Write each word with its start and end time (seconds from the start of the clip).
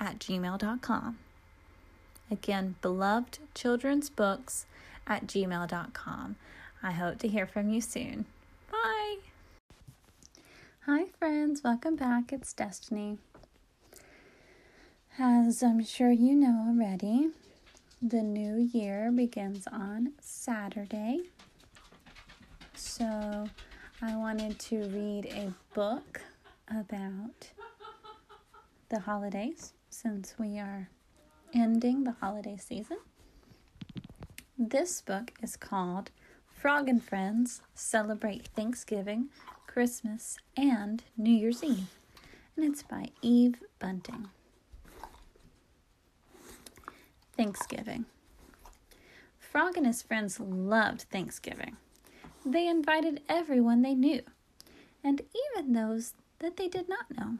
at 0.00 0.18
gmail.com. 0.18 1.18
Again, 2.30 2.76
beloved 2.80 3.38
children's 3.54 4.08
books 4.08 4.66
at 5.06 5.26
gmail.com. 5.26 6.36
I 6.82 6.92
hope 6.92 7.18
to 7.18 7.28
hear 7.28 7.46
from 7.46 7.68
you 7.68 7.80
soon. 7.80 8.24
Bye. 8.72 9.16
Hi, 10.86 11.04
friends. 11.18 11.62
Welcome 11.62 11.96
back. 11.96 12.32
It's 12.32 12.52
Destiny. 12.52 13.18
As 15.18 15.62
I'm 15.62 15.84
sure 15.84 16.10
you 16.10 16.34
know 16.34 16.66
already, 16.68 17.28
the 18.00 18.22
new 18.22 18.56
year 18.56 19.12
begins 19.12 19.66
on 19.70 20.12
Saturday. 20.20 21.20
So 22.74 23.46
I 24.00 24.16
wanted 24.16 24.58
to 24.60 24.84
read 24.84 25.26
a 25.26 25.52
book 25.74 26.22
about 26.68 27.50
the 28.88 29.00
holidays 29.00 29.74
since 29.90 30.34
we 30.38 30.58
are 30.58 30.88
ending 31.52 32.04
the 32.04 32.14
holiday 32.20 32.56
season. 32.56 32.98
This 34.56 35.02
book 35.02 35.32
is 35.42 35.56
called 35.56 36.10
Frog 36.54 36.88
and 36.88 37.02
Friends 37.02 37.60
Celebrate 37.74 38.46
Thanksgiving, 38.48 39.28
Christmas, 39.66 40.38
and 40.56 41.02
New 41.16 41.32
Year's 41.32 41.64
Eve, 41.64 41.98
and 42.56 42.64
it's 42.64 42.84
by 42.84 43.08
Eve 43.20 43.62
Bunting. 43.78 44.28
Thanksgiving. 47.36 48.04
Frog 49.38 49.76
and 49.76 49.86
his 49.86 50.02
friends 50.02 50.38
loved 50.38 51.02
Thanksgiving. 51.02 51.76
They 52.46 52.68
invited 52.68 53.22
everyone 53.28 53.82
they 53.82 53.94
knew, 53.94 54.22
and 55.02 55.22
even 55.56 55.72
those 55.72 56.14
that 56.38 56.56
they 56.56 56.68
did 56.68 56.88
not 56.88 57.10
know. 57.10 57.38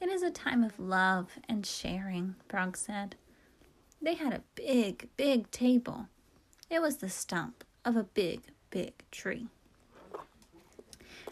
It 0.00 0.08
is 0.10 0.22
a 0.22 0.30
time 0.30 0.62
of 0.62 0.78
love 0.78 1.30
and 1.48 1.64
sharing, 1.64 2.36
Frog 2.48 2.76
said. 2.76 3.16
They 4.00 4.14
had 4.14 4.34
a 4.34 4.42
big, 4.54 5.08
big 5.16 5.50
table. 5.50 6.08
It 6.68 6.82
was 6.82 6.98
the 6.98 7.08
stump 7.08 7.64
of 7.84 7.96
a 7.96 8.04
big, 8.04 8.42
big 8.70 8.92
tree. 9.10 9.48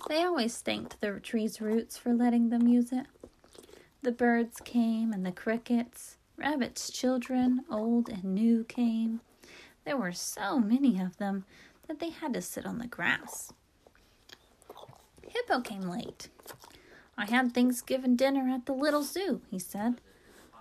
They 0.08 0.22
always 0.22 0.56
thanked 0.58 1.00
the 1.00 1.20
tree's 1.20 1.60
roots 1.60 1.98
for 1.98 2.14
letting 2.14 2.48
them 2.48 2.66
use 2.66 2.90
it. 2.90 3.06
The 4.02 4.12
birds 4.12 4.60
came 4.64 5.12
and 5.12 5.24
the 5.24 5.32
crickets, 5.32 6.16
rabbits' 6.36 6.90
children, 6.90 7.64
old 7.70 8.08
and 8.08 8.24
new, 8.24 8.64
came. 8.64 9.20
There 9.84 9.96
were 9.96 10.12
so 10.12 10.58
many 10.58 11.00
of 11.00 11.18
them 11.18 11.44
that 11.86 12.00
they 12.00 12.10
had 12.10 12.32
to 12.34 12.42
sit 12.42 12.64
on 12.64 12.78
the 12.78 12.86
grass. 12.86 13.52
Hippo 15.28 15.60
came 15.60 15.82
late. 15.82 16.28
I 17.16 17.26
had 17.26 17.54
Thanksgiving 17.54 18.16
dinner 18.16 18.48
at 18.52 18.66
the 18.66 18.72
little 18.72 19.02
zoo, 19.02 19.40
he 19.50 19.58
said, 19.58 20.00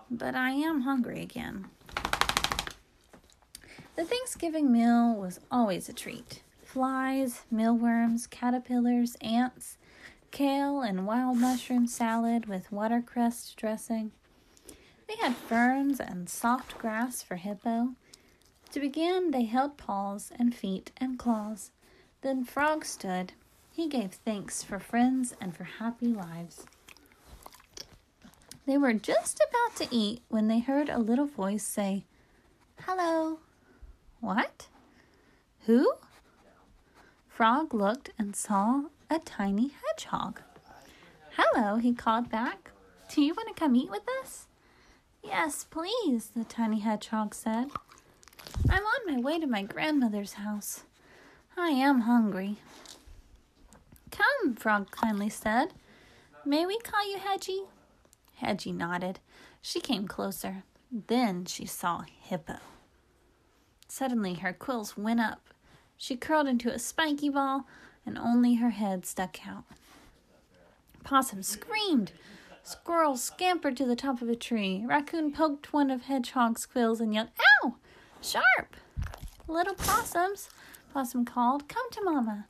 but 0.10 0.36
I 0.36 0.52
am 0.52 0.82
hungry 0.82 1.22
again. 1.22 1.68
The 3.96 4.06
Thanksgiving 4.06 4.72
meal 4.72 5.16
was 5.16 5.40
always 5.52 5.90
a 5.90 5.94
treat. 5.94 6.42
Flies, 6.64 7.44
mealworms, 7.52 8.28
caterpillars, 8.28 9.16
ants, 9.22 9.78
kale, 10.32 10.82
and 10.82 11.06
wild 11.06 11.38
mushroom 11.38 11.86
salad 11.86 12.48
with 12.48 12.72
watercress 12.72 13.54
dressing. 13.56 14.12
They 15.08 15.16
had 15.22 15.36
ferns 15.36 16.00
and 16.00 16.28
soft 16.28 16.78
grass 16.80 17.22
for 17.22 17.36
Hippo. 17.36 17.90
To 18.72 18.80
begin, 18.80 19.30
they 19.30 19.46
held 19.46 19.78
paws 19.78 20.32
and 20.38 20.56
feet 20.56 20.92
and 20.98 21.20
claws. 21.20 21.72
Then 22.22 22.46
Frog 22.46 22.86
stood 22.86 23.34
he 23.74 23.88
gave 23.88 24.12
thanks 24.12 24.62
for 24.64 24.78
friends 24.78 25.34
and 25.42 25.56
for 25.56 25.64
happy 25.64 26.08
lives. 26.08 26.68
They 28.68 28.78
were 28.78 28.94
just 28.94 29.44
about 29.50 29.76
to 29.78 29.94
eat 29.94 30.22
when 30.30 30.48
they 30.48 30.60
heard 30.60 30.90
a 30.90 31.00
little 31.00 31.26
voice 31.26 31.64
say, 31.64 32.06
Hello. 32.82 33.40
What? 34.22 34.68
Who? 35.66 35.94
Frog 37.28 37.74
looked 37.74 38.12
and 38.20 38.36
saw 38.36 38.84
a 39.10 39.18
tiny 39.18 39.72
hedgehog. 39.84 40.42
Hello, 41.32 41.78
he 41.78 41.94
called 41.94 42.30
back. 42.30 42.72
Do 43.14 43.24
you 43.24 43.34
want 43.34 43.48
to 43.50 43.60
come 43.60 43.76
eat 43.76 43.90
with 43.90 44.08
us? 44.22 44.46
Yes, 45.24 45.64
please, 45.64 46.32
the 46.36 46.44
tiny 46.44 46.80
hedgehog 46.80 47.34
said. 47.34 47.70
I'm 48.70 48.84
on 48.84 49.16
my 49.16 49.20
way 49.20 49.40
to 49.40 49.48
my 49.48 49.64
grandmother's 49.64 50.34
house. 50.34 50.84
I 51.58 51.70
am 51.70 52.02
hungry. 52.02 52.58
Come, 54.14 54.56
Frog 54.56 54.92
kindly 54.92 55.30
said. 55.30 55.74
May 56.46 56.66
we 56.66 56.78
call 56.80 57.10
you 57.10 57.18
Hedgie? 57.18 57.66
Hedgie 58.42 58.76
nodded. 58.76 59.20
She 59.62 59.80
came 59.80 60.08
closer. 60.08 60.64
Then 60.92 61.46
she 61.46 61.66
saw 61.66 62.04
Hippo. 62.22 62.58
Suddenly 63.88 64.36
her 64.36 64.54
quills 64.54 64.96
went 64.96 65.20
up. 65.20 65.50
She 65.98 66.16
curled 66.16 66.48
into 66.48 66.72
a 66.72 66.80
spiky 66.80 67.30
ball, 67.30 67.66
and 68.06 68.18
only 68.18 68.56
her 68.56 68.72
head 68.72 69.06
stuck 69.06 69.48
out. 69.48 69.64
Possum 71.04 71.42
screamed. 71.42 72.12
Squirrel 72.64 73.18
scampered 73.18 73.76
to 73.78 73.86
the 73.86 73.96
top 73.96 74.22
of 74.22 74.30
a 74.30 74.36
tree. 74.36 74.84
Raccoon 74.86 75.32
poked 75.32 75.74
one 75.74 75.90
of 75.90 76.04
Hedgehog's 76.04 76.66
quills 76.66 77.02
and 77.02 77.14
yelled, 77.14 77.30
Ow! 77.64 77.76
Sharp! 78.22 78.76
Little 79.48 79.76
possums, 79.76 80.50
Possum 80.94 81.26
called, 81.26 81.68
come 81.68 81.90
to 81.92 82.04
Mama. 82.04 82.48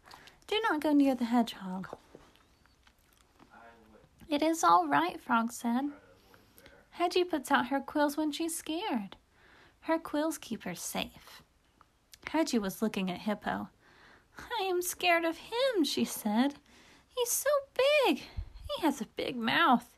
Do 0.47 0.59
not 0.69 0.81
go 0.81 0.91
near 0.91 1.15
the 1.15 1.25
hedgehog. 1.25 1.87
It 4.29 4.41
is 4.41 4.63
all 4.63 4.87
right, 4.87 5.19
Frog 5.19 5.51
said. 5.51 5.91
Hedgie 6.99 7.29
puts 7.29 7.51
out 7.51 7.67
her 7.67 7.79
quills 7.79 8.17
when 8.17 8.31
she's 8.31 8.55
scared. 8.55 9.15
Her 9.81 9.97
quills 9.97 10.37
keep 10.37 10.63
her 10.63 10.75
safe. 10.75 11.43
Hedgie 12.27 12.61
was 12.61 12.81
looking 12.81 13.11
at 13.11 13.21
Hippo. 13.21 13.69
I 14.37 14.63
am 14.63 14.81
scared 14.81 15.25
of 15.25 15.37
him, 15.37 15.83
she 15.83 16.05
said. 16.05 16.55
He's 17.15 17.31
so 17.31 17.49
big. 18.05 18.17
He 18.17 18.81
has 18.81 19.01
a 19.01 19.07
big 19.15 19.35
mouth. 19.35 19.97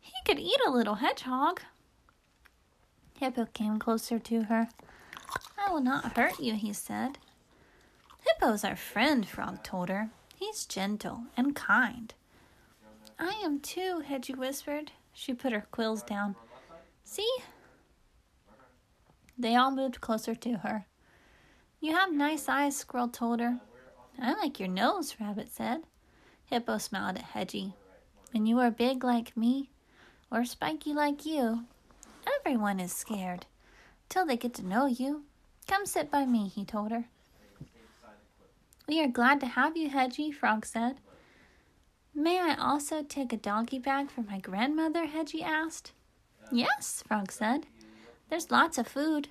He 0.00 0.12
could 0.24 0.38
eat 0.38 0.60
a 0.66 0.70
little 0.70 0.96
hedgehog. 0.96 1.62
Hippo 3.18 3.46
came 3.46 3.78
closer 3.78 4.18
to 4.18 4.42
her. 4.44 4.68
I 5.58 5.72
will 5.72 5.80
not 5.80 6.16
hurt 6.16 6.38
you, 6.38 6.54
he 6.54 6.72
said. 6.72 7.18
Hippo's 8.26 8.64
our 8.64 8.76
friend, 8.76 9.26
Frog 9.26 9.62
told 9.62 9.88
her. 9.88 10.10
He's 10.34 10.66
gentle 10.66 11.24
and 11.36 11.54
kind. 11.54 12.14
I 13.18 13.40
am 13.44 13.60
too, 13.60 14.02
Hedgie 14.06 14.36
whispered. 14.36 14.92
She 15.12 15.34
put 15.34 15.52
her 15.52 15.66
quills 15.70 16.02
down. 16.02 16.36
See? 17.04 17.30
They 19.38 19.54
all 19.54 19.70
moved 19.70 20.00
closer 20.00 20.34
to 20.34 20.58
her. 20.58 20.86
You 21.80 21.92
have 21.94 22.12
nice 22.12 22.48
eyes, 22.48 22.76
Squirrel 22.76 23.08
told 23.08 23.40
her. 23.40 23.60
I 24.20 24.32
like 24.34 24.58
your 24.58 24.68
nose, 24.68 25.16
Rabbit 25.20 25.50
said. 25.50 25.82
Hippo 26.46 26.78
smiled 26.78 27.16
at 27.16 27.32
Hedgie. 27.32 27.74
When 28.32 28.46
you 28.46 28.58
are 28.58 28.70
big 28.70 29.04
like 29.04 29.36
me, 29.36 29.70
or 30.30 30.44
spiky 30.44 30.92
like 30.92 31.24
you, 31.26 31.64
everyone 32.38 32.80
is 32.80 32.92
scared. 32.92 33.46
Till 34.08 34.26
they 34.26 34.36
get 34.36 34.54
to 34.54 34.66
know 34.66 34.86
you. 34.86 35.24
Come 35.66 35.86
sit 35.86 36.10
by 36.10 36.26
me, 36.26 36.48
he 36.48 36.64
told 36.64 36.90
her. 36.90 37.06
We 38.86 39.00
are 39.00 39.08
glad 39.08 39.40
to 39.40 39.46
have 39.46 39.76
you, 39.76 39.88
Hedgie, 39.88 40.34
Frog 40.34 40.66
said. 40.66 40.96
May 42.14 42.38
I 42.38 42.54
also 42.54 43.02
take 43.02 43.32
a 43.32 43.36
doggy 43.36 43.78
bag 43.78 44.10
for 44.10 44.22
my 44.22 44.38
grandmother? 44.38 45.06
Hedgie 45.06 45.42
asked. 45.42 45.92
Yes, 46.52 47.02
Frog 47.06 47.32
said. 47.32 47.66
There's 48.28 48.50
lots 48.50 48.78
of 48.78 48.86
food. 48.86 49.28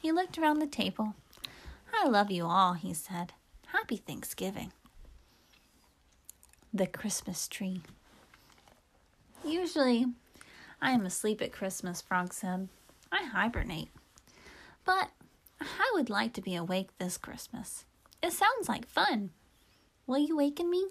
He 0.00 0.10
looked 0.10 0.38
around 0.38 0.58
the 0.58 0.66
table. 0.66 1.14
I 1.92 2.08
love 2.08 2.30
you 2.30 2.46
all, 2.46 2.74
he 2.74 2.94
said. 2.94 3.32
Happy 3.68 3.96
Thanksgiving. 3.96 4.72
The 6.72 6.86
Christmas 6.86 7.46
tree. 7.46 7.82
Usually, 9.44 10.06
I 10.80 10.92
am 10.92 11.04
asleep 11.04 11.42
at 11.42 11.52
Christmas, 11.52 12.00
Frog 12.00 12.32
said. 12.32 12.68
I 13.12 13.24
hibernate. 13.24 13.88
But 14.84 15.10
I 15.60 15.90
would 15.94 16.08
like 16.08 16.32
to 16.34 16.40
be 16.42 16.54
awake 16.54 16.88
this 16.98 17.18
Christmas. 17.18 17.84
It 18.22 18.32
sounds 18.32 18.68
like 18.68 18.86
fun. 18.86 19.30
Will 20.06 20.18
you 20.18 20.36
waken 20.36 20.70
me? 20.70 20.88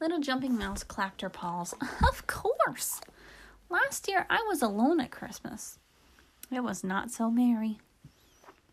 Little 0.00 0.20
Jumping 0.20 0.58
Mouse 0.58 0.82
clapped 0.82 1.20
her 1.22 1.30
paws. 1.30 1.74
Of 2.08 2.26
course. 2.26 3.00
Last 3.70 4.08
year 4.08 4.26
I 4.28 4.44
was 4.48 4.62
alone 4.62 5.00
at 5.00 5.10
Christmas. 5.10 5.78
It 6.50 6.62
was 6.62 6.84
not 6.84 7.10
so 7.10 7.30
merry. 7.30 7.78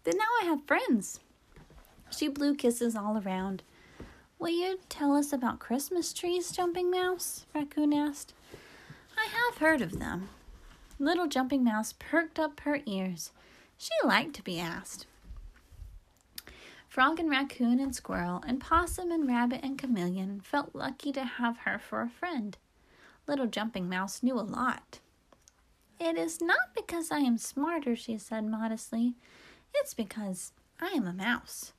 But 0.03 0.15
now 0.15 0.27
I 0.41 0.45
have 0.45 0.65
friends. 0.65 1.19
She 2.09 2.27
blew 2.27 2.55
kisses 2.55 2.95
all 2.95 3.21
around. 3.23 3.63
Will 4.39 4.49
you 4.49 4.79
tell 4.89 5.15
us 5.15 5.31
about 5.31 5.59
Christmas 5.59 6.13
trees, 6.13 6.51
Jumping 6.51 6.89
Mouse? 6.89 7.45
Raccoon 7.53 7.93
asked. 7.93 8.33
I 9.17 9.27
have 9.27 9.59
heard 9.59 9.81
of 9.81 9.99
them. 9.99 10.29
Little 10.97 11.27
Jumping 11.27 11.63
Mouse 11.63 11.93
perked 11.97 12.39
up 12.39 12.61
her 12.61 12.79
ears. 12.85 13.31
She 13.77 13.91
liked 14.03 14.33
to 14.35 14.43
be 14.43 14.59
asked. 14.59 15.05
Frog 16.99 17.17
and 17.17 17.29
Raccoon 17.29 17.79
and 17.79 17.95
Squirrel 17.95 18.43
and 18.45 18.59
Possum 18.59 19.09
and 19.09 19.25
Rabbit 19.25 19.61
and 19.63 19.77
Chameleon 19.79 20.41
felt 20.41 20.75
lucky 20.75 21.13
to 21.13 21.23
have 21.23 21.59
her 21.59 21.79
for 21.79 22.01
a 22.01 22.09
friend. 22.09 22.57
Little 23.25 23.47
Jumping 23.47 23.87
Mouse 23.87 24.21
knew 24.21 24.37
a 24.37 24.41
lot. 24.41 24.99
It 25.97 26.17
is 26.17 26.41
not 26.41 26.75
because 26.75 27.09
I 27.09 27.19
am 27.19 27.37
smarter, 27.37 27.95
she 27.95 28.17
said 28.17 28.43
modestly. 28.43 29.15
It's 29.75 29.93
because 29.93 30.51
I 30.81 30.87
am 30.87 31.07
a 31.07 31.13
mouse. 31.13 31.71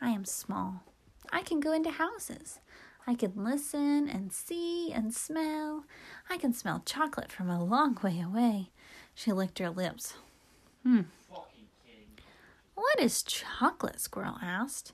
I 0.00 0.10
am 0.10 0.24
small. 0.24 0.84
I 1.32 1.42
can 1.42 1.58
go 1.58 1.72
into 1.72 1.90
houses. 1.90 2.60
I 3.04 3.16
can 3.16 3.32
listen 3.34 4.08
and 4.08 4.32
see 4.32 4.92
and 4.92 5.12
smell. 5.12 5.86
I 6.30 6.36
can 6.36 6.52
smell 6.52 6.84
chocolate 6.86 7.32
from 7.32 7.50
a 7.50 7.64
long 7.64 7.98
way 8.00 8.20
away. 8.20 8.70
She 9.12 9.32
licked 9.32 9.58
her 9.58 9.70
lips. 9.70 10.14
Hmm. 10.84 11.00
Is 13.02 13.24
chocolate? 13.24 13.98
Squirrel 13.98 14.38
asked. 14.40 14.92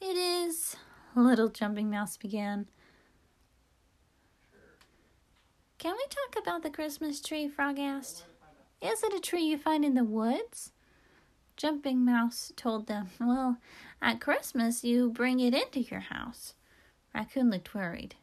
It 0.00 0.16
is, 0.16 0.76
Little 1.16 1.48
Jumping 1.48 1.90
Mouse 1.90 2.16
began. 2.16 2.68
Can 5.76 5.96
we 5.96 6.04
talk 6.08 6.40
about 6.40 6.62
the 6.62 6.70
Christmas 6.70 7.20
tree? 7.20 7.48
Frog 7.48 7.80
asked. 7.80 8.26
Is 8.80 9.02
it 9.02 9.12
a 9.12 9.18
tree 9.18 9.42
you 9.42 9.58
find 9.58 9.84
in 9.84 9.94
the 9.94 10.04
woods? 10.04 10.70
Jumping 11.56 12.04
Mouse 12.04 12.52
told 12.54 12.86
them, 12.86 13.08
Well, 13.18 13.56
at 14.00 14.20
Christmas 14.20 14.84
you 14.84 15.10
bring 15.10 15.40
it 15.40 15.52
into 15.52 15.80
your 15.80 15.98
house. 15.98 16.54
Raccoon 17.12 17.50
looked 17.50 17.74
worried. 17.74 18.14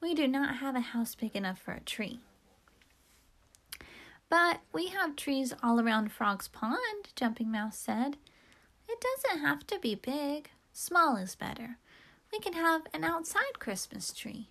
We 0.00 0.14
do 0.14 0.28
not 0.28 0.58
have 0.58 0.76
a 0.76 0.80
house 0.80 1.16
big 1.16 1.34
enough 1.34 1.58
for 1.58 1.72
a 1.72 1.80
tree. 1.80 2.20
But 4.30 4.60
we 4.72 4.88
have 4.88 5.16
trees 5.16 5.54
all 5.62 5.80
around 5.80 6.12
Frog's 6.12 6.48
Pond, 6.48 7.08
Jumping 7.16 7.50
Mouse 7.50 7.78
said. 7.78 8.16
It 8.88 9.00
doesn't 9.00 9.40
have 9.40 9.66
to 9.68 9.78
be 9.78 9.94
big. 9.94 10.50
Small 10.72 11.16
is 11.16 11.34
better. 11.34 11.78
We 12.32 12.38
can 12.38 12.52
have 12.52 12.82
an 12.92 13.04
outside 13.04 13.58
Christmas 13.58 14.12
tree. 14.12 14.48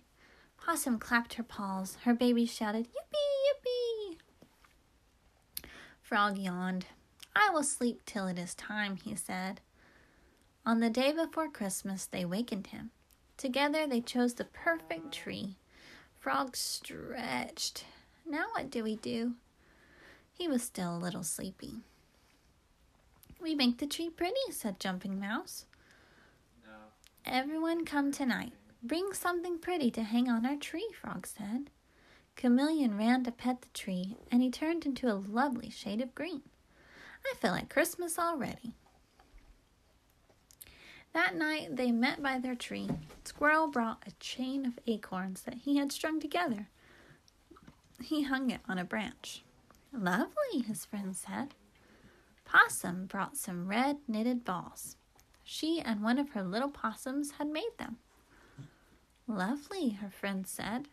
Possum 0.56 0.98
clapped 0.98 1.34
her 1.34 1.42
paws. 1.42 1.96
Her 2.02 2.14
baby 2.14 2.44
shouted, 2.44 2.88
Yippee, 2.88 4.16
yippee! 5.64 5.68
Frog 6.02 6.38
yawned. 6.38 6.86
I 7.36 7.50
will 7.50 7.62
sleep 7.62 8.00
till 8.04 8.26
it 8.26 8.38
is 8.38 8.54
time, 8.54 8.96
he 8.96 9.14
said. 9.14 9.60
On 10.66 10.80
the 10.80 10.90
day 10.90 11.12
before 11.12 11.48
Christmas, 11.48 12.04
they 12.04 12.24
wakened 12.24 12.68
him. 12.68 12.90
Together, 13.36 13.86
they 13.86 14.00
chose 14.00 14.34
the 14.34 14.44
perfect 14.44 15.12
tree. 15.12 15.56
Frog 16.18 16.56
stretched. 16.56 17.84
Now, 18.26 18.46
what 18.52 18.70
do 18.70 18.82
we 18.82 18.96
do? 18.96 19.34
He 20.38 20.46
was 20.46 20.62
still 20.62 20.96
a 20.96 20.98
little 20.98 21.24
sleepy. 21.24 21.80
We 23.42 23.56
make 23.56 23.78
the 23.78 23.88
tree 23.88 24.08
pretty, 24.08 24.36
said 24.52 24.78
Jumping 24.78 25.18
Mouse. 25.18 25.66
No. 26.64 26.74
Everyone 27.26 27.84
come 27.84 28.12
tonight. 28.12 28.52
Bring 28.80 29.12
something 29.12 29.58
pretty 29.58 29.90
to 29.90 30.04
hang 30.04 30.28
on 30.28 30.46
our 30.46 30.54
tree, 30.54 30.88
Frog 31.00 31.26
said. 31.26 31.70
Chameleon 32.36 32.96
ran 32.96 33.24
to 33.24 33.32
pet 33.32 33.62
the 33.62 33.68
tree, 33.74 34.16
and 34.30 34.40
he 34.40 34.50
turned 34.50 34.86
into 34.86 35.12
a 35.12 35.18
lovely 35.18 35.70
shade 35.70 36.00
of 36.00 36.14
green. 36.14 36.42
I 37.26 37.34
feel 37.36 37.50
like 37.50 37.68
Christmas 37.68 38.16
already. 38.16 38.74
That 41.12 41.34
night 41.34 41.74
they 41.74 41.90
met 41.90 42.22
by 42.22 42.38
their 42.38 42.54
tree. 42.54 42.88
Squirrel 43.24 43.66
brought 43.66 44.04
a 44.06 44.12
chain 44.20 44.64
of 44.66 44.78
acorns 44.86 45.42
that 45.42 45.54
he 45.64 45.78
had 45.78 45.90
strung 45.90 46.20
together. 46.20 46.68
He 48.00 48.22
hung 48.22 48.50
it 48.50 48.60
on 48.68 48.78
a 48.78 48.84
branch. 48.84 49.42
Lovely, 49.92 50.62
his 50.66 50.84
friend 50.84 51.16
said. 51.16 51.54
Possum 52.44 53.06
brought 53.06 53.36
some 53.36 53.68
red 53.68 53.98
knitted 54.06 54.44
balls. 54.44 54.96
She 55.42 55.80
and 55.80 56.02
one 56.02 56.18
of 56.18 56.30
her 56.30 56.42
little 56.42 56.70
possums 56.70 57.32
had 57.32 57.48
made 57.48 57.72
them. 57.78 57.98
Lovely, 59.26 59.90
her 59.90 60.10
friend 60.10 60.46
said. 60.46 60.88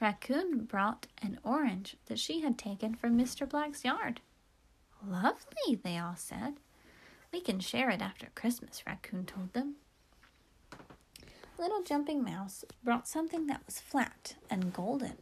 Raccoon 0.00 0.64
brought 0.64 1.06
an 1.20 1.38
orange 1.44 1.96
that 2.06 2.18
she 2.18 2.40
had 2.40 2.58
taken 2.58 2.94
from 2.94 3.16
Mr. 3.16 3.48
Black's 3.48 3.84
yard. 3.84 4.20
Lovely, 5.06 5.76
they 5.82 5.98
all 5.98 6.16
said. 6.16 6.54
We 7.32 7.40
can 7.40 7.60
share 7.60 7.90
it 7.90 8.02
after 8.02 8.28
Christmas, 8.34 8.82
Raccoon 8.86 9.26
told 9.26 9.52
them. 9.52 9.76
Little 11.58 11.82
Jumping 11.82 12.24
Mouse 12.24 12.64
brought 12.82 13.06
something 13.06 13.46
that 13.46 13.62
was 13.66 13.80
flat 13.80 14.34
and 14.50 14.72
golden. 14.72 15.16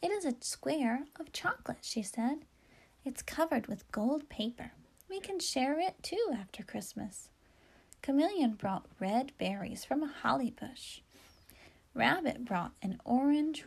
It 0.00 0.10
is 0.10 0.24
a 0.24 0.34
square 0.40 1.04
of 1.18 1.32
chocolate, 1.32 1.78
she 1.82 2.02
said. 2.02 2.44
It's 3.04 3.22
covered 3.22 3.66
with 3.66 3.90
gold 3.90 4.28
paper. 4.28 4.72
We 5.08 5.20
can 5.20 5.40
share 5.40 5.78
it 5.80 6.02
too 6.02 6.32
after 6.32 6.62
Christmas. 6.62 7.30
Chameleon 8.02 8.52
brought 8.52 8.86
red 9.00 9.32
berries 9.38 9.84
from 9.84 10.02
a 10.02 10.12
holly 10.22 10.50
bush. 10.50 11.00
Rabbit 11.94 12.44
brought 12.44 12.72
an 12.82 13.00
orange, 13.04 13.64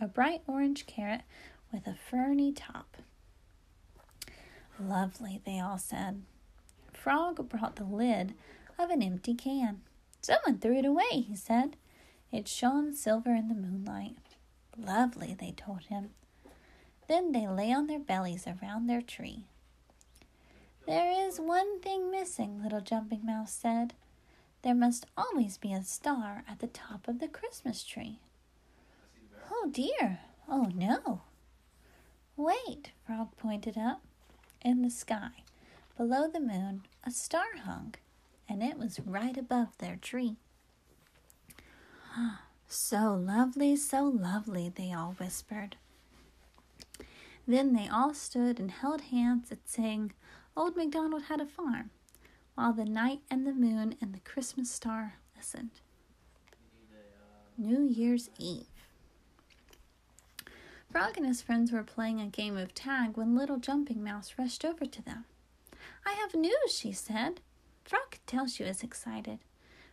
a 0.00 0.06
bright 0.06 0.42
orange 0.46 0.86
carrot 0.86 1.22
with 1.70 1.86
a 1.86 1.94
ferny 2.10 2.52
top. 2.52 2.96
Lovely, 4.80 5.40
they 5.44 5.60
all 5.60 5.78
said. 5.78 6.22
Frog 6.92 7.48
brought 7.48 7.76
the 7.76 7.84
lid 7.84 8.34
of 8.78 8.90
an 8.90 9.02
empty 9.02 9.34
can. 9.34 9.82
Someone 10.22 10.58
threw 10.58 10.78
it 10.78 10.86
away, 10.86 11.20
he 11.26 11.36
said. 11.36 11.76
It 12.30 12.48
shone 12.48 12.94
silver 12.94 13.34
in 13.34 13.48
the 13.48 13.54
moonlight. 13.54 14.16
Lovely, 14.78 15.34
they 15.38 15.52
told 15.52 15.84
him. 15.84 16.10
Then 17.08 17.32
they 17.32 17.46
lay 17.46 17.72
on 17.72 17.86
their 17.86 17.98
bellies 17.98 18.46
around 18.46 18.86
their 18.86 19.02
tree. 19.02 19.44
There 20.86 21.26
is 21.26 21.38
one 21.38 21.80
thing 21.80 22.10
missing, 22.10 22.62
Little 22.62 22.80
Jumping 22.80 23.24
Mouse 23.24 23.52
said. 23.52 23.94
There 24.62 24.74
must 24.74 25.06
always 25.16 25.58
be 25.58 25.72
a 25.72 25.82
star 25.82 26.44
at 26.48 26.60
the 26.60 26.66
top 26.66 27.08
of 27.08 27.18
the 27.18 27.28
Christmas 27.28 27.84
tree. 27.84 28.18
Oh 29.50 29.68
dear, 29.70 30.20
oh 30.48 30.70
no. 30.74 31.22
Wait, 32.36 32.92
Frog 33.06 33.36
pointed 33.36 33.76
up. 33.76 34.02
In 34.64 34.82
the 34.82 34.90
sky, 34.90 35.42
below 35.96 36.28
the 36.28 36.40
moon, 36.40 36.82
a 37.04 37.10
star 37.10 37.56
hung, 37.64 37.94
and 38.48 38.62
it 38.62 38.78
was 38.78 39.00
right 39.00 39.36
above 39.36 39.76
their 39.78 39.96
tree. 39.96 40.36
Ah, 42.14 42.42
so 42.72 43.14
lovely, 43.14 43.76
so 43.76 44.04
lovely, 44.04 44.72
they 44.74 44.92
all 44.92 45.14
whispered. 45.18 45.76
Then 47.46 47.74
they 47.74 47.88
all 47.88 48.14
stood 48.14 48.58
and 48.58 48.70
held 48.70 49.02
hands 49.02 49.50
and 49.50 49.60
sang, 49.64 50.12
Old 50.56 50.76
MacDonald 50.76 51.24
had 51.24 51.40
a 51.40 51.46
farm, 51.46 51.90
while 52.54 52.72
the 52.72 52.84
night 52.84 53.20
and 53.30 53.46
the 53.46 53.52
moon 53.52 53.96
and 54.00 54.14
the 54.14 54.20
Christmas 54.20 54.70
star 54.70 55.14
listened. 55.36 55.70
New 57.58 57.82
Year's 57.82 58.30
Eve. 58.38 58.66
Frog 60.90 61.16
and 61.16 61.26
his 61.26 61.40
friends 61.42 61.72
were 61.72 61.82
playing 61.82 62.20
a 62.20 62.26
game 62.26 62.56
of 62.56 62.74
tag 62.74 63.16
when 63.16 63.34
Little 63.34 63.58
Jumping 63.58 64.04
Mouse 64.04 64.34
rushed 64.38 64.64
over 64.64 64.84
to 64.84 65.02
them. 65.02 65.24
I 66.04 66.12
have 66.12 66.34
news, 66.34 66.76
she 66.78 66.92
said. 66.92 67.40
Frog 67.84 68.10
could 68.10 68.26
tell 68.26 68.46
she 68.46 68.64
was 68.64 68.82
excited. 68.82 69.38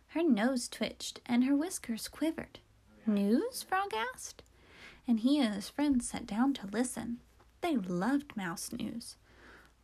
Her 0.08 0.22
nose 0.22 0.68
twitched 0.68 1.20
and 1.24 1.44
her 1.44 1.56
whiskers 1.56 2.08
quivered. 2.08 2.58
News? 3.06 3.62
Frog 3.62 3.92
asked. 4.14 4.42
And 5.06 5.20
he 5.20 5.40
and 5.40 5.54
his 5.54 5.68
friends 5.68 6.08
sat 6.08 6.26
down 6.26 6.54
to 6.54 6.66
listen. 6.66 7.18
They 7.60 7.76
loved 7.76 8.36
mouse 8.36 8.72
news. 8.72 9.16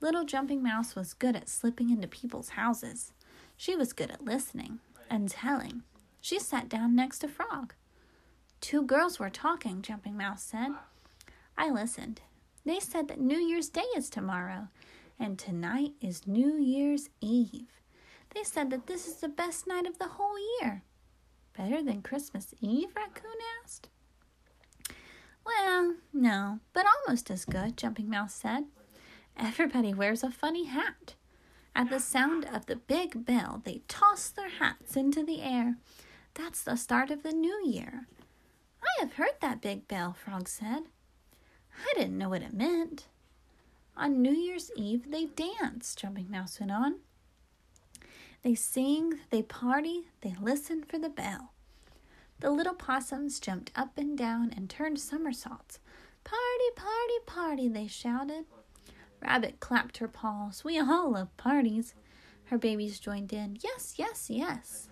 Little 0.01 0.25
Jumping 0.25 0.63
Mouse 0.63 0.95
was 0.95 1.15
good 1.15 1.35
at 1.35 1.49
slipping 1.49 1.91
into 1.91 2.07
people's 2.07 2.51
houses. 2.51 3.13
She 3.57 3.75
was 3.75 3.93
good 3.93 4.11
at 4.11 4.25
listening 4.25 4.81
and 5.11 5.29
telling. 5.31 5.83
She 6.21 6.39
sat 6.39 6.69
down 6.69 6.95
next 6.95 7.21
to 7.21 7.29
Frog. 7.29 7.75
Two 8.61 8.83
girls 8.83 9.19
were 9.19 9.31
talking, 9.31 9.83
Jumping 9.83 10.17
Mouse 10.17 10.43
said. 10.43 10.73
I 11.57 11.71
listened. 11.71 12.21
They 12.65 12.81
said 12.81 13.09
that 13.09 13.21
New 13.21 13.39
Year's 13.39 13.69
Day 13.69 13.87
is 13.97 14.11
tomorrow, 14.11 14.69
and 15.19 15.39
tonight 15.39 15.93
is 16.01 16.27
New 16.27 16.59
Year's 16.59 17.09
Eve. 17.21 17.81
They 18.35 18.43
said 18.43 18.71
that 18.71 18.87
this 18.87 19.07
is 19.07 19.17
the 19.17 19.29
best 19.29 19.67
night 19.67 19.87
of 19.87 19.99
the 19.99 20.09
whole 20.09 20.37
year. 20.61 20.83
Better 21.57 21.83
than 21.83 22.03
Christmas 22.03 22.55
Eve? 22.61 22.89
Raccoon 22.95 23.39
asked. 23.63 23.89
Well, 25.45 25.95
no, 26.13 26.61
but 26.73 26.87
almost 26.87 27.31
as 27.31 27.45
good, 27.45 27.77
Jumping 27.77 28.11
Mouse 28.11 28.35
said. 28.35 28.65
Everybody 29.39 29.95
wears 29.95 30.23
a 30.23 30.31
funny 30.31 30.65
hat. 30.65 31.15
At 31.75 31.91
the 31.91 32.01
sound 32.01 32.47
of 32.47 32.67
the 32.67 32.77
big 32.77 33.25
bell, 33.25 33.63
they 33.65 33.83
toss 33.87 34.29
their 34.29 34.49
hats 34.49 34.97
into 34.97 35.23
the 35.23 35.43
air. 35.43 35.77
That's 36.35 36.63
the 36.63 36.77
start 36.77 37.11
of 37.11 37.23
the 37.23 37.33
new 37.33 37.63
year. 37.67 38.07
I 38.83 39.01
have 39.01 39.15
heard 39.15 39.41
that 39.41 39.61
big 39.63 39.89
bell, 39.89 40.13
Frog 40.13 40.49
said. 40.49 40.85
I 41.79 41.95
didn't 41.95 42.19
know 42.19 42.29
what 42.31 42.43
it 42.43 42.55
meant. 42.55 43.09
On 43.97 44.21
New 44.21 44.33
Year's 44.33 44.71
Eve, 44.77 45.11
they 45.11 45.27
dance, 45.27 45.95
Jumping 45.95 46.31
Mouse 46.31 46.61
went 46.61 46.73
on. 46.73 46.97
They 48.47 48.55
sing, 48.55 49.19
they 49.31 49.43
party, 49.43 50.07
they 50.21 50.37
listen 50.41 50.85
for 50.85 51.01
the 51.01 51.09
bell. 51.09 51.51
The 52.39 52.53
little 52.53 52.75
possums 52.75 53.41
jumped 53.41 53.73
up 53.75 53.99
and 53.99 54.17
down 54.17 54.53
and 54.57 54.71
turned 54.71 55.01
somersaults. 55.01 55.81
Party, 56.23 56.71
party, 56.77 57.15
party, 57.27 57.69
they 57.69 57.89
shouted. 57.89 58.45
Rabbit 59.21 59.59
clapped 59.59 59.97
her 59.97 60.07
paws. 60.07 60.63
We 60.63 60.79
all 60.79 61.11
love 61.11 61.37
parties. 61.37 61.95
Her 62.45 62.57
babies 62.57 63.01
joined 63.01 63.33
in. 63.33 63.59
Yes, 63.65 63.95
yes, 63.97 64.31
yes. 64.31 64.91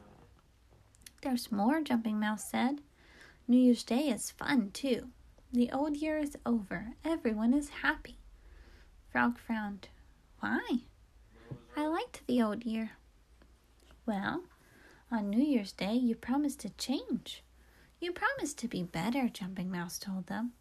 There's 1.23 1.53
more, 1.53 1.81
Jumping 1.81 2.19
Mouse 2.19 2.51
said. 2.51 2.81
New 3.47 3.59
Year's 3.59 3.85
Day 3.85 4.09
is 4.09 4.33
fun, 4.33 4.73
too. 4.73 5.11
The 5.53 5.71
old 5.71 5.97
year 5.99 6.19
is 6.19 6.37
over. 6.45 6.95
Everyone 7.05 7.55
is 7.55 7.69
happy. 7.69 8.19
Frog 9.13 9.39
frowned. 9.39 9.87
Why? 10.41 10.79
I 11.77 11.87
liked 11.87 12.27
the 12.27 12.43
old 12.43 12.65
year. 12.65 12.97
Well, 14.07 14.45
on 15.11 15.31
New 15.31 15.43
Year's 15.43 15.73
Day, 15.73 15.95
you 15.95 16.15
promised 16.15 16.61
to 16.61 16.71
change. 16.71 17.43
You 18.01 18.13
promised 18.13 18.59
to 18.59 18.69
be 18.69 18.83
better, 18.83 19.29
Jumping 19.29 19.71
Mouse 19.71 19.99
told 19.99 20.27
them. 20.27 20.53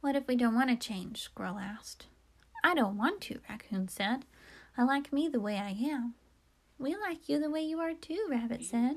What 0.00 0.16
if 0.16 0.26
we 0.26 0.36
don't 0.36 0.54
want 0.54 0.70
to 0.70 0.76
change? 0.76 1.20
Squirrel 1.20 1.58
asked. 1.58 2.06
I 2.64 2.74
don't 2.74 2.96
want 2.96 3.20
to, 3.22 3.40
Raccoon 3.48 3.88
said. 3.88 4.24
I 4.78 4.84
like 4.84 5.12
me 5.12 5.28
the 5.28 5.40
way 5.40 5.56
I 5.56 5.70
am. 5.70 6.14
We 6.78 6.96
like 6.96 7.28
you 7.28 7.38
the 7.38 7.50
way 7.50 7.60
you 7.60 7.78
are 7.80 7.92
too, 7.92 8.26
Rabbit 8.30 8.64
said. 8.64 8.96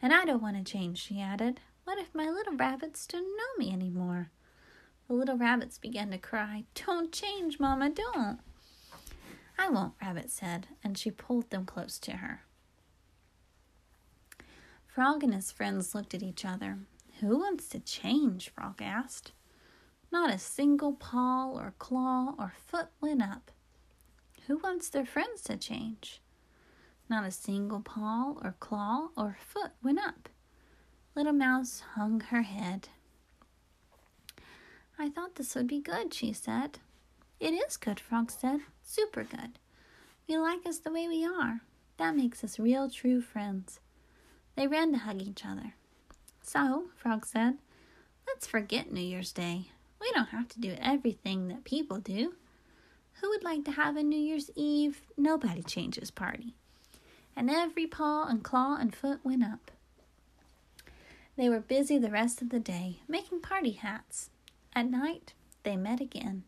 And 0.00 0.14
I 0.14 0.24
don't 0.24 0.42
want 0.42 0.56
to 0.56 0.72
change, 0.72 0.98
she 0.98 1.20
added. 1.20 1.60
What 1.84 1.98
if 1.98 2.14
my 2.14 2.30
little 2.30 2.56
rabbits 2.56 3.06
don't 3.06 3.36
know 3.36 3.58
me 3.58 3.70
any 3.70 3.90
more? 3.90 4.30
The 5.08 5.14
little 5.14 5.36
rabbits 5.36 5.76
began 5.76 6.10
to 6.10 6.18
cry. 6.18 6.64
Don't 6.86 7.12
change, 7.12 7.60
Mama, 7.60 7.90
don't. 7.90 8.40
I 9.58 9.68
won't, 9.68 9.94
Rabbit 10.00 10.30
said, 10.30 10.68
and 10.84 10.96
she 10.96 11.10
pulled 11.10 11.50
them 11.50 11.64
close 11.64 11.98
to 12.00 12.12
her. 12.12 12.42
Frog 14.86 15.22
and 15.22 15.34
his 15.34 15.52
friends 15.52 15.94
looked 15.94 16.14
at 16.14 16.22
each 16.22 16.44
other. 16.44 16.78
Who 17.20 17.38
wants 17.38 17.68
to 17.68 17.80
change? 17.80 18.50
Frog 18.50 18.80
asked. 18.80 19.32
Not 20.12 20.32
a 20.32 20.38
single 20.38 20.92
paw 20.92 21.50
or 21.50 21.74
claw 21.78 22.34
or 22.38 22.54
foot 22.66 22.88
went 23.00 23.22
up. 23.22 23.50
Who 24.46 24.58
wants 24.58 24.88
their 24.88 25.04
friends 25.04 25.42
to 25.42 25.56
change? 25.56 26.20
Not 27.08 27.24
a 27.24 27.30
single 27.30 27.80
paw 27.80 28.34
or 28.42 28.54
claw 28.60 29.08
or 29.16 29.36
foot 29.40 29.72
went 29.82 29.98
up. 29.98 30.28
Little 31.14 31.32
Mouse 31.32 31.82
hung 31.94 32.20
her 32.20 32.42
head. 32.42 32.88
I 34.98 35.08
thought 35.08 35.34
this 35.34 35.54
would 35.54 35.66
be 35.66 35.80
good, 35.80 36.14
she 36.14 36.32
said. 36.32 36.78
It 37.38 37.52
is 37.52 37.76
good, 37.76 38.00
Frog 38.00 38.30
said. 38.30 38.60
Super 38.82 39.24
good. 39.24 39.58
You 40.26 40.40
like 40.40 40.66
us 40.66 40.78
the 40.78 40.92
way 40.92 41.06
we 41.06 41.24
are. 41.24 41.60
That 41.98 42.16
makes 42.16 42.42
us 42.42 42.58
real 42.58 42.88
true 42.88 43.20
friends. 43.20 43.80
They 44.56 44.66
ran 44.66 44.92
to 44.92 44.98
hug 44.98 45.20
each 45.20 45.44
other. 45.44 45.74
So, 46.42 46.86
Frog 46.96 47.26
said, 47.26 47.58
let's 48.26 48.46
forget 48.46 48.90
New 48.90 49.02
Year's 49.02 49.32
Day. 49.32 49.66
We 50.00 50.10
don't 50.12 50.28
have 50.28 50.48
to 50.48 50.60
do 50.60 50.76
everything 50.80 51.48
that 51.48 51.64
people 51.64 51.98
do. 51.98 52.34
Who 53.20 53.28
would 53.30 53.44
like 53.44 53.64
to 53.64 53.72
have 53.72 53.96
a 53.96 54.02
New 54.02 54.18
Year's 54.18 54.50
Eve 54.54 55.02
nobody 55.16 55.62
changes 55.62 56.10
party? 56.10 56.54
And 57.34 57.50
every 57.50 57.86
paw 57.86 58.26
and 58.28 58.42
claw 58.42 58.76
and 58.76 58.94
foot 58.94 59.20
went 59.24 59.44
up. 59.44 59.70
They 61.36 61.48
were 61.50 61.60
busy 61.60 61.98
the 61.98 62.10
rest 62.10 62.40
of 62.40 62.48
the 62.48 62.60
day 62.60 63.00
making 63.08 63.40
party 63.40 63.72
hats. 63.72 64.30
At 64.74 64.90
night, 64.90 65.34
they 65.64 65.76
met 65.76 66.00
again. 66.00 66.44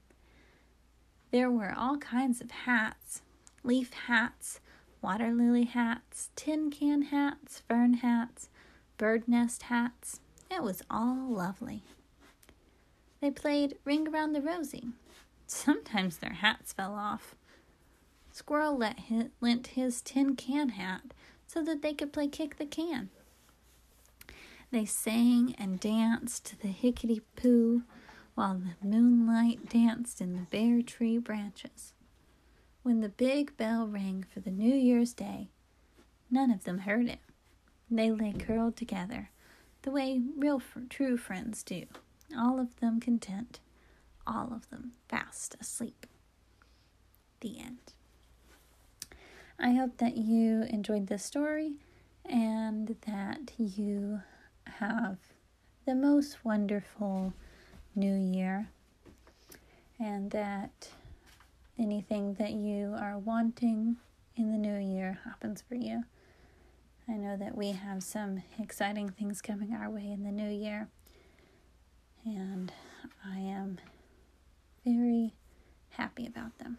There 1.31 1.51
were 1.51 1.75
all 1.77 1.99
kinds 1.99 2.41
of 2.41 2.51
hats 2.51 3.23
leaf 3.63 3.93
hats, 3.93 4.61
water 5.03 5.33
lily 5.33 5.65
hats, 5.65 6.31
tin 6.37 6.71
can 6.71 7.03
hats, 7.03 7.63
fern 7.69 7.95
hats, 7.95 8.49
bird 8.97 9.29
nest 9.29 9.65
hats. 9.65 10.21
It 10.51 10.63
was 10.63 10.83
all 10.91 11.29
lovely. 11.29 11.83
They 13.21 13.31
played 13.31 13.79
Ring 13.85 14.09
Around 14.09 14.33
the 14.33 14.41
Rosie. 14.41 14.89
Sometimes 15.47 16.19
their 16.19 16.35
hats 16.35 16.73
fell 16.73 16.95
off. 16.95 17.35
Squirrel 18.33 18.77
let 18.77 19.01
his, 19.01 19.27
lent 19.41 19.69
his 19.69 20.01
tin 20.01 20.37
can 20.37 20.71
hat 20.71 21.13
so 21.47 21.63
that 21.63 21.83
they 21.83 21.93
could 21.93 22.13
play 22.13 22.29
Kick 22.29 22.57
the 22.57 22.67
Can. 22.67 23.11
They 24.71 24.85
sang 24.85 25.55
and 25.59 25.81
danced 25.81 26.47
to 26.47 26.61
the 26.61 26.69
hickety 26.69 27.23
poo 27.37 27.83
while 28.39 28.55
the 28.81 28.87
moonlight 28.87 29.69
danced 29.69 30.21
in 30.21 30.35
the 30.35 30.43
bare 30.43 30.81
tree 30.81 31.19
branches. 31.19 31.93
When 32.85 33.01
the 33.01 33.09
big 33.09 33.57
bell 33.57 33.89
rang 33.89 34.25
for 34.33 34.39
the 34.39 34.53
New 34.53 34.77
Year's 34.77 35.13
Day, 35.13 35.49
none 36.31 36.53
of 36.53 36.63
them 36.63 36.79
heard 36.79 37.09
it. 37.09 37.19
They 37.91 38.13
lay 38.13 38.33
curled 38.33 38.77
together, 38.77 39.31
the 39.83 39.91
way 39.91 40.23
real 40.37 40.63
true 40.89 41.17
friends 41.17 41.65
do, 41.65 41.87
all 42.39 42.61
of 42.61 42.79
them 42.79 43.01
content, 43.01 43.59
all 44.25 44.53
of 44.53 44.71
them 44.71 44.93
fast 45.09 45.57
asleep. 45.61 46.07
The 47.41 47.59
end. 47.59 47.93
I 49.59 49.73
hope 49.73 49.97
that 49.97 50.17
you 50.17 50.63
enjoyed 50.71 51.09
this 51.09 51.25
story 51.25 51.73
and 52.25 52.95
that 53.05 53.51
you 53.59 54.21
have 54.65 55.19
the 55.87 55.97
most 55.97 56.45
wonderful 56.45 57.33
new 57.99 58.15
year 58.15 58.69
and 59.99 60.31
that 60.31 60.89
anything 61.79 62.35
that 62.35 62.53
you 62.53 62.95
are 62.99 63.19
wanting 63.19 63.97
in 64.37 64.53
the 64.53 64.59
new 64.59 64.79
year 64.79 65.19
happens 65.25 65.63
for 65.69 65.75
you. 65.75 66.05
I 67.09 67.13
know 67.13 67.37
that 67.37 67.57
we 67.57 67.73
have 67.73 68.03
some 68.03 68.43
exciting 68.59 69.09
things 69.09 69.41
coming 69.41 69.75
our 69.75 69.91
way 69.91 70.11
in 70.11 70.25
the 70.25 70.31
new 70.31 70.49
year, 70.49 70.89
and 72.25 72.71
I 73.25 73.39
am 73.39 73.79
very 74.85 75.33
happy 75.91 76.27
about 76.27 76.57
them. 76.59 76.79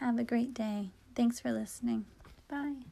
Have 0.00 0.18
a 0.18 0.24
great 0.24 0.54
day. 0.54 0.90
Thanks 1.14 1.38
for 1.38 1.52
listening. 1.52 2.06
Bye. 2.48 2.91